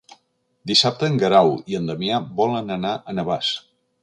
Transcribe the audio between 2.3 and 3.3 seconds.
volen anar a